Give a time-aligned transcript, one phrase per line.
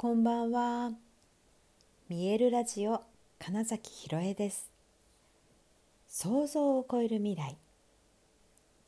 [0.00, 0.92] こんばんは。
[2.08, 3.02] 見えるラジオ
[3.38, 4.70] 金崎ひろえです。
[6.08, 7.58] 想像を超える未来。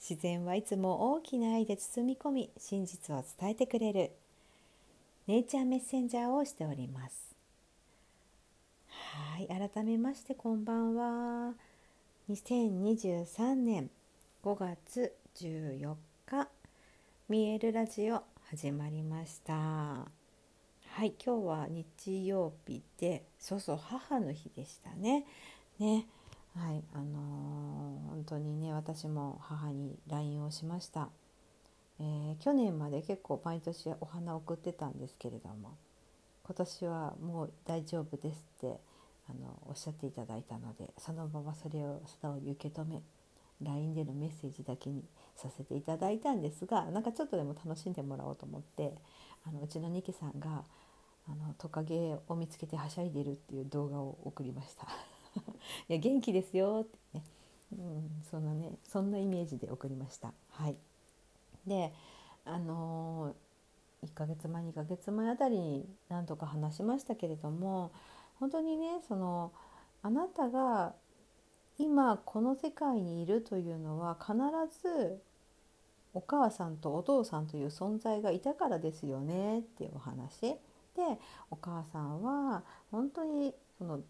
[0.01, 4.13] 自然はいつも大きな愛で包み込み、真実を伝えてくれる
[5.27, 7.37] ネイチャーメッセンジャーをしております。
[8.89, 11.53] はい、改めましてこんばんは。
[12.31, 13.91] 2023年
[14.43, 15.95] 5月14
[16.25, 16.49] 日、
[17.29, 20.22] 見えるラジオ始まりました。
[20.95, 25.25] はい今日は日曜日でそうそう母の日でしたね。
[25.79, 26.07] ね
[26.55, 31.09] はいあのー、本当にね私も母に LINE をしました、
[31.99, 35.79] えー、去年まで結構毎年お花送ってたんですけれども
[36.45, 38.79] 今年はもう大丈夫ですって
[39.31, 43.01] あのおっしゃっていただいたのでそのままそれを素直に受け止め
[43.63, 45.05] LINE でのメッセージだけに
[45.37, 48.93] させていただいたんですがなんかちょっとでも楽しんでもらおうと思って
[49.47, 50.65] あのうちのニキさんが
[51.29, 54.87] あのトカゲを見つけてはしゃいでるっていう動画を送りました。
[55.89, 57.25] いや元気ですよってね、
[57.73, 60.33] うん、そんなねそんなイメージで送りました。
[60.51, 60.77] はい。
[61.67, 61.93] で
[62.45, 67.93] あのー、1ヶ月前2ヶ月前あたりに何とか話しましたけれども
[68.41, 69.53] 本当にねその
[70.03, 70.95] あなたが
[71.79, 74.35] 今この世界にいるというのは必
[74.83, 75.23] ず
[76.15, 80.57] お母さんとお父さんという存在がいたからですよねっていうお話。
[80.97, 81.19] で
[81.51, 84.01] お母さんは本当にその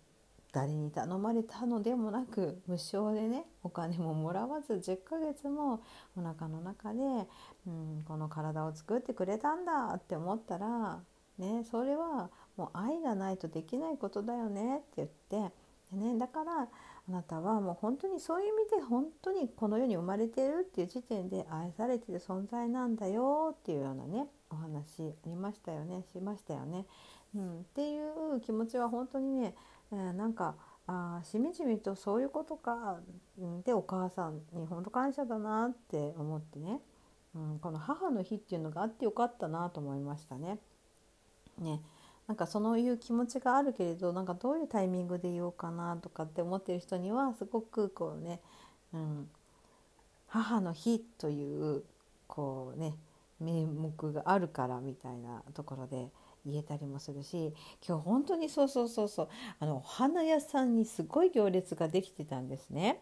[0.53, 5.83] 誰に頼まれたのでもなく無償でねお金ももらわず10ヶ月も
[6.17, 7.01] お腹の中で、
[7.67, 11.01] うん、この体を作ってくれたんだって思ったら、
[11.39, 15.09] ね、それはもう愛がないとできないことだよねって言っ
[15.49, 15.55] て
[15.91, 16.69] で、ね、だから
[17.09, 26.85] あなたはもう本当にそういう意味で本当にこの世に生まれてるっていう時点で愛されてる存在なんだよっていうようなねお話ありましたよねしましたよね。
[27.35, 29.55] うん、っていう気持ちは本当にね、
[29.91, 30.55] えー、なんか
[30.87, 32.99] あしみじみとそういうことか、
[33.39, 36.81] うん、でお母さんに本当感謝だなって思ってね、
[37.35, 40.59] うん、この母の日っていうのがあってよかったなと思いましたね。
[41.59, 41.81] ね
[42.27, 48.41] なんかそういう気持ちがあるけれどなんかどういうタイミングで言おうかなとかって思ってる人にはすごくこうね、
[48.93, 49.29] うん、
[50.29, 51.83] 母の日という
[52.27, 52.95] こうね
[53.43, 56.09] 名目があるからみたいなところで
[56.45, 57.55] 言えたりもするし
[57.87, 59.29] 今日本当にそうそうそうそう
[59.61, 63.01] あのお花屋さんにすごい行列ができてたんですね。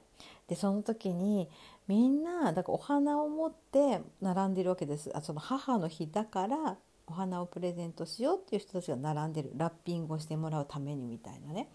[0.49, 1.49] でその時に
[1.89, 6.77] みんなだからお花を持って並んでるわけですあその母の日だから
[7.07, 11.69] お花をプレゼントしようっていう人たちが並んでるラッピングをしてもらうためにみたいなね。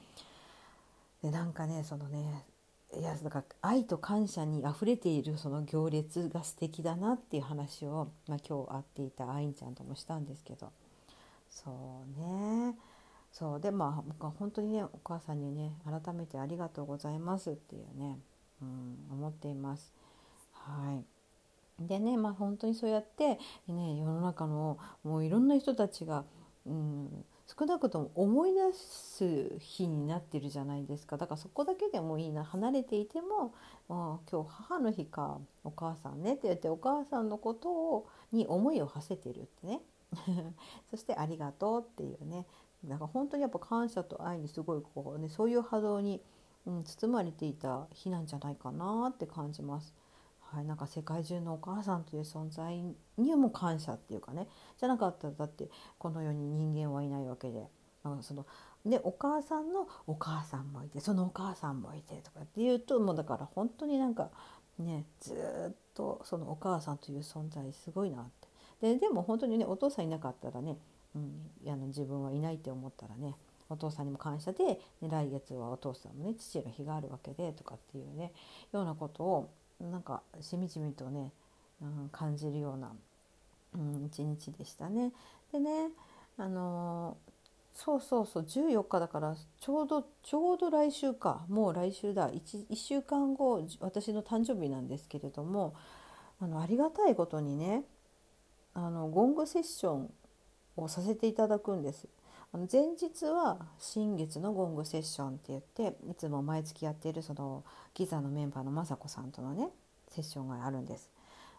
[1.22, 2.46] でなんかねそのね
[2.98, 10.72] いやだか愛と感謝にあふれているその行列が素敵だなっていう話を、まあ、今日会っていたあいんちゃんともしたんですけど。
[11.50, 12.76] そうね。
[13.32, 13.60] そう。
[13.60, 18.18] でまあ僕は本当にねお母さんにね改めてありがとうございますっていうね、
[18.62, 19.94] うん、思っています。
[20.54, 21.04] はい。
[21.80, 26.24] でねまあ本当にそうやってね世の中のもういろんな人たちが、
[26.66, 31.18] うん、少なくとも思い出す日になってるじゃないですか。
[31.18, 32.44] だからそこだけでもいいな。
[32.44, 33.54] 離れていても
[33.88, 39.82] 「あ今日母の日かお母さんね」って言ってお母さんのことをに思いを馳せてるってね。
[40.90, 42.48] そして「ありがとう」っていうね。
[42.84, 46.22] だか本当にやっぱ感謝と愛にすごいこうねそういう波動に、
[46.66, 49.94] うん、包まれていた日なんじゃないかなって感じます。
[50.56, 52.82] はい、なんか世界中のお母さんという存在
[53.18, 54.48] にも感謝っていうかね。
[54.78, 57.68] じゃなかったらだってこの世に人間はいないわけで。
[58.04, 58.46] なんかその
[58.86, 64.30] でお母さんのお母さんもいてそのお母さんもいてとかっていうともうだから本当になんか
[64.78, 68.26] ねずっとそのお母さんという存在すごいなっ
[68.80, 68.94] て。
[68.94, 70.78] ででも本当にねお父さんいなかったらね、
[71.16, 73.34] うん、あの自分はいないって思ったらね
[73.70, 74.80] お父さんにも感謝で、ね、
[75.10, 78.32] 来月はお父さんもね父の日があるわけでとかっていうね
[78.72, 79.50] ようなことを
[79.80, 81.32] なんかしみじみとね、
[81.82, 82.92] うん、感じるような、
[83.74, 85.12] うん、一日でしたね。
[85.52, 85.90] でね
[86.38, 95.76] あのー、そうそうそう14日だからちょうどちょうど来週かもう来週だ 1, 1週間後私の誕生日なんですけれども
[96.42, 97.84] あのありがたいことにね
[98.74, 100.14] あのゴングセッション
[100.76, 102.08] をさせていただくんです。
[102.72, 107.64] 前日は新月のゴングセッションって言っていつも毎月やっているその
[107.94, 109.70] ギザのメンバーの雅子さんとのね
[110.10, 111.10] セッションがあるんです。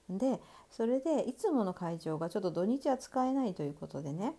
[0.08, 0.40] で
[0.70, 4.34] それでいつもの会場がちょっと土日は使えないということでね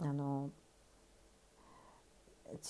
[0.00, 0.50] あの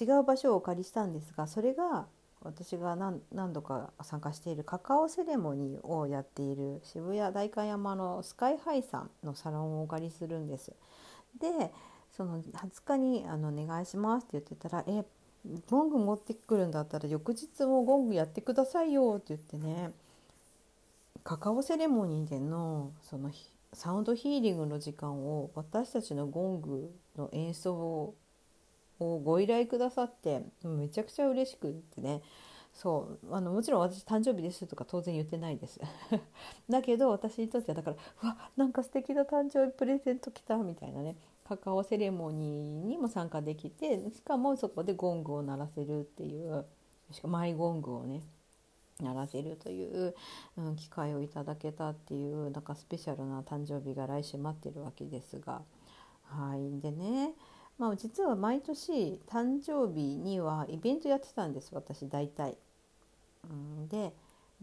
[0.00, 2.06] 違う場所をお借りしたんですがそれが
[2.42, 10.72] 私が何何度か参加しているカカオセレモニーをやっている渋谷代官山のスカイハイさんのサロンをお借りするんです。
[11.40, 11.72] で
[12.16, 15.04] その20日にあのお願いしますって言ってたら「え
[15.68, 19.92] ゴング持ってくるんだったら翌日もゴングやってくださいよ」って言ってね
[21.24, 23.30] カカオセレモニーでのその
[23.72, 28.14] サウンドヒーリングの時間を私たちのゴングの演奏を
[29.00, 32.22] ご依頼くださってめちゃくちゃ嬉しくってね。
[32.72, 35.80] そうあのもちろん私誕生日ですとか当然言ってないです。
[36.68, 41.16] だけど私にとってはだからうわなんか素敵な誕生日プレゼント来たみたいなね。
[41.46, 46.64] カカオセレモニーにも参加できてしかもそこでゴングを鳴らせるっていう
[47.10, 48.22] しかもマイゴングをね
[49.00, 50.14] 鳴らせるという、
[50.56, 55.62] うん、機会をいただけたっていうなんかスペシャルな誕生日が来週待ってるわけですが
[56.24, 57.34] はいでね
[57.78, 62.56] まあ、実は毎年誕生日にはイベントやってたんです私大体。
[63.50, 64.12] うん、で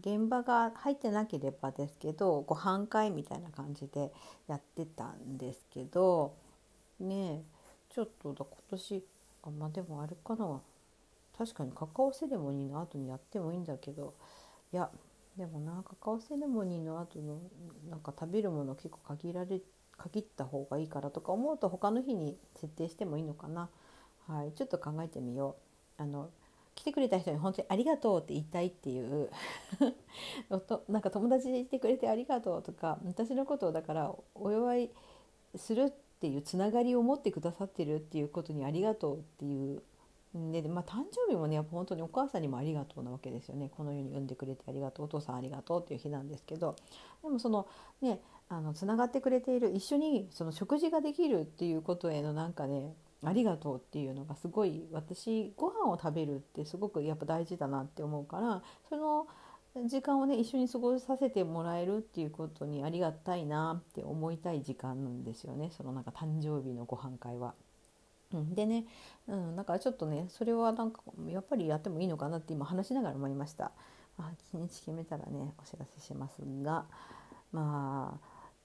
[0.00, 4.12] 現場が入ってなければですけどご飯会みたいな感じで
[4.48, 6.34] やってたんですけど
[7.02, 7.42] ね
[7.90, 9.04] ちょっとだ今年
[9.42, 10.60] あまあでもあれかな
[11.36, 14.14] 確かにカカオセレモニーの後にやってもいいんだけど
[14.72, 14.90] いや
[15.36, 17.40] でもなカカオセレモニーの後の
[17.90, 19.60] なんか食べるもの結構限られ
[19.96, 23.68] 限った方がいいからとか思うと他の日に設定してもいいのかな。
[24.26, 25.56] はい、ちょっと考えてみよ
[25.98, 26.02] う。
[26.02, 26.30] あの
[26.74, 29.30] 来てくれた人に本当にありがとうって言いたいっていう
[30.88, 34.90] なんか友達でいてくれてありがとうとか私のことをだからお祝い
[35.54, 39.82] するっていうつながりを持ってくださってるっていうことにありがとうっていう
[40.34, 43.70] でまあ、誕生日もねやっぱ本当にお母さんにもありがとうなわけですよね。
[43.76, 46.74] この世に産んでくれてありがとうお父さんありがとうっていう日なんですけど。
[47.22, 47.66] でもその
[48.00, 59.26] ねあのつながってくれている一緒にその食事ができるっていうことへのなんかねありがとうっていうのがすごい私ご飯を食べるってすごくやっぱ大事だなって思うからその
[59.86, 67.54] 時間をね一緒に過ごさせてもらえるっていうことにありがたいなって思いたい時間なんですよねそのなんか誕生日のご飯会は。
[68.34, 68.86] うん、でね、
[69.28, 73.72] うん、だかちょっとねそれはなんかやっぱりやってもいいのかなって今話しながら思いました。
[74.18, 76.84] まあ、日にち決めたらねお知らせしますが
[77.50, 78.20] ま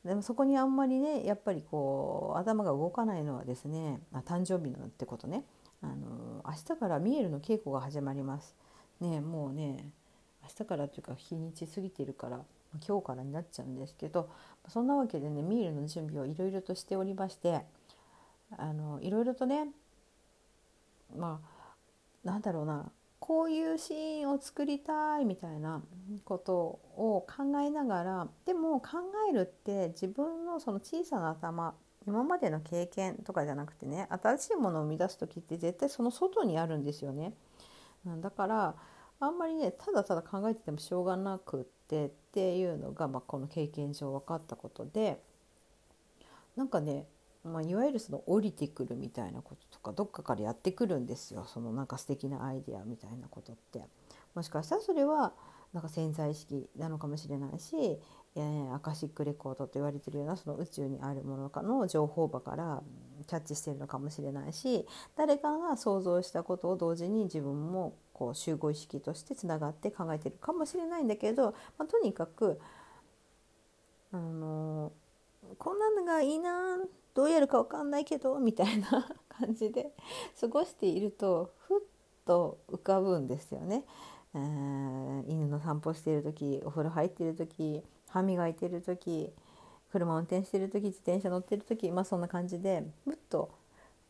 [0.05, 5.43] あでもそこにあんまりねやっぱりこう頭が動かないのはですねあ誕生日のってことね
[5.81, 8.55] あの明日からミエルの稽古が始まります。
[8.99, 9.89] ねもうね
[10.47, 12.39] 明日からというか日にち過ぎてるから
[12.87, 14.29] 今日からになっちゃうんですけど
[14.69, 17.61] そんなわけでねミールの準備をいろいろとしておりまして
[18.57, 19.67] あのいろいろとね
[21.15, 22.89] まあなんだろうな
[23.19, 25.81] こういうシーンを作りたいみたいな
[26.23, 26.53] こと
[26.95, 28.99] を考えながらでも考
[29.29, 31.73] えるって自分のその小さな頭
[32.07, 37.33] 今までの経験とかじゃなくてね新しいものを生み出す時って絶対その外にあるんですよね。
[38.21, 38.75] だから
[39.19, 45.21] あんまりねただただ考えててもしょうがなくってっていうのが、まあ、この経験上分かったことで
[46.55, 47.07] なんかね
[47.47, 51.45] まあ、いわゆるその降りてくるみたいなこととかどっかからやってくるんですよ。
[51.47, 53.85] そのなんか素敵なアイデアみたいなことって。
[54.35, 55.33] もしかしたらそれは
[55.73, 57.99] なんか潜在意識なのかもしれないし、
[58.35, 62.83] え、アカシックレコードと言われてるようなその宇宙にあるものかの情報場から
[63.25, 64.85] キャッチしてるのかもしれないし
[65.15, 72.59] 誰かが想像したことを同時に自分もこう集合意識としてつながって考えてるかもしれないんだけど、まあ、とにかく
[74.11, 74.91] あの
[75.59, 76.77] こんなのがいいな
[77.13, 79.91] どうやるか分かんないけどみたいな 感じで
[80.39, 81.81] 過ごしているとふっ
[82.25, 83.85] と浮かぶんですよね。
[84.33, 89.31] えー、犬の散歩している時お風呂入ってる時歯磨いてる時
[89.91, 93.49] 車運転してる時自転車乗ってる時まあそんな感じでふっと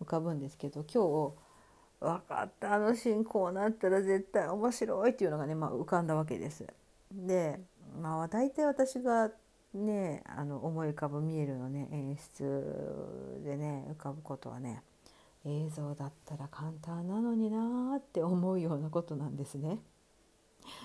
[0.02, 1.47] 浮かぶんですけど今日
[2.00, 6.66] 分かったあのシーンこうなったら絶対面白いっていうのがね、まあ、浮かんだわけです。
[7.12, 7.60] で、
[8.00, 9.32] まあ、大体私が
[9.74, 14.82] ねあの思い浮かぶ見えるのね演出でね浮かぶことはね
[15.46, 19.80] 映像だったら簡単なのになって思うようなことなんですね。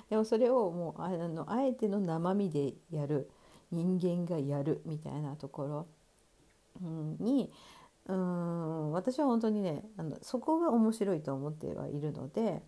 [0.08, 3.30] でもそれをもうあのあえての生身でやる
[3.70, 5.86] 人間がやるみたいなところ、
[6.80, 7.50] うん、に
[8.06, 12.62] うん私は本当にねあのそこが面白いと思ってはいるので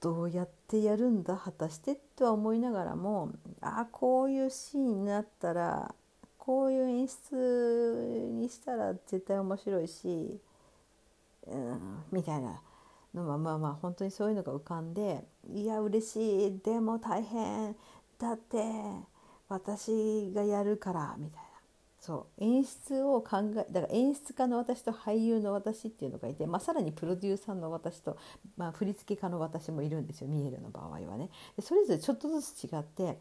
[0.00, 5.94] どうやってやるんだ果たしてとは思いながらもああこういうシーンになったら
[6.38, 10.40] こういう演出にしたら絶対面白いし、
[11.46, 12.60] うん、みたいな
[13.14, 17.76] のまあまあまあ本当にそういうのが浮かんでいや嬉しいでも大変
[18.18, 18.58] だって
[19.48, 21.47] 私がやるからみたいな。
[22.00, 28.16] そう演出を考えだから演出家の私と俳優の私っていうのがいて、まあ、さらにプロデューサーの私と、
[28.56, 31.30] まあ、振付家の私もいるんですよミエルの場合はね。
[31.56, 33.18] でそれぞれちょっとずつ違って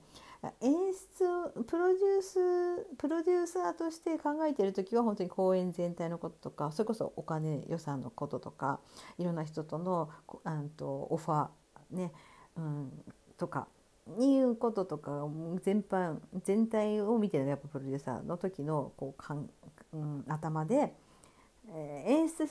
[0.62, 0.72] 演
[1.18, 8.80] 出をプロデュースプロデューサーとして考えている時は本当に公演全体のこととかそれこそお金予算のこととか
[9.18, 10.10] いろんな人との
[10.44, 12.12] あとオファーね、
[12.56, 12.92] うん、
[13.38, 13.68] とか
[14.20, 15.28] いうこととか
[15.64, 19.50] 全般全体を見てるやっぱプロデューサーの時のこうかん、
[19.94, 20.94] うん、頭で、
[21.70, 22.48] えー、演出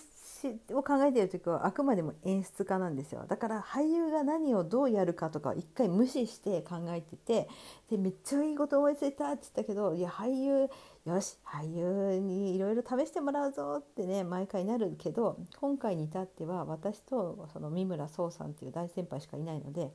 [0.75, 7.49] を考えている時はあくまでも演出家なんですよだから俳優が何をどうやるかとか一回無視して考えてて
[7.91, 10.69] でめっちゃいいこと思いついたって言ったけどいや俳優
[11.07, 19.91] よし俳優にいろいろ試してもらうぞってね毎回なるけど今回に至っては私とその三村壮さんっていう大先輩しかいないので。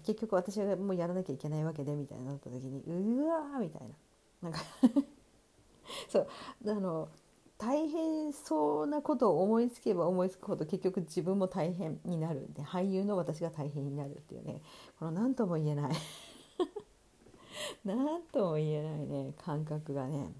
[0.00, 3.94] 結局私がもうやらなきゃいけないわけでみたいになった時にうわーみたいな。
[4.42, 4.60] なんか
[6.08, 6.28] そう
[6.66, 7.08] あの
[7.58, 12.40] 大変そうなことを思いつけば思いつくほど結局自分も大変になる。
[12.40, 14.62] んで俳優の私が大変になるっていうね。
[14.98, 15.92] この何とも言えない。
[17.84, 20.34] 何とも言えないね感覚がね。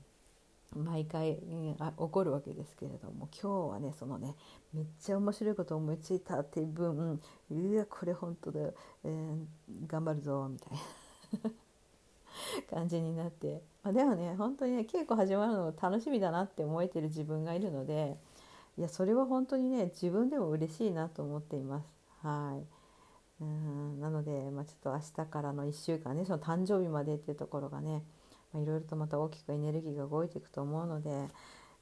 [0.75, 4.35] 毎回、うん、あ起こるわけですけれども今日はねそのね
[4.75, 7.21] めっちゃ面白いこと思いついたっていう分
[7.51, 8.61] うわこれ本当だ、
[9.05, 10.79] えー、頑張るぞみたい
[11.45, 11.51] な。
[12.71, 18.19] 感じになって、まあ、でもね本当にね稽古始まるの楽しみだなって思えてる自分がいるので
[18.77, 21.87] いやそれは本当にね自分でも嬉しいなと思っています。
[22.23, 22.67] はい。
[23.39, 28.03] うんなので、まあ、ちょっと明日からの1週間ねその誕生日までっていうところがね
[28.55, 31.29] いろいろとまた大きくエネルギーが動いていくと思うので、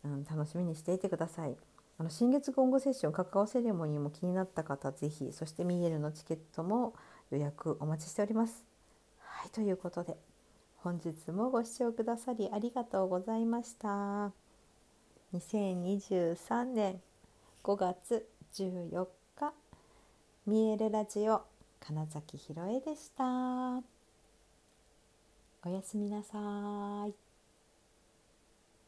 [0.05, 1.57] うん、楽しみにしていてください。
[1.97, 6.95] あの新月今後セッションカカオセレモニーも気になった方ぜひそしてミエルのチケットも
[7.31, 8.65] 予約お待ちしております。
[9.21, 10.17] はいということで
[10.79, 14.33] 本日もご視聴くださりありがとうございました。
[15.35, 17.01] 2023年
[17.63, 19.07] 5月14
[19.37, 19.53] 日
[20.47, 21.43] ミエルラジオ
[21.81, 23.94] 金崎ひろえでした。
[25.67, 26.39] おやすみなさ
[27.09, 27.24] い。